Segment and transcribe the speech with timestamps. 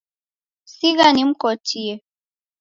[0.73, 1.93] Sigha nimkotie.